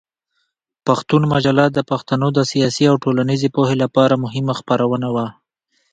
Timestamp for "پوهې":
3.55-3.75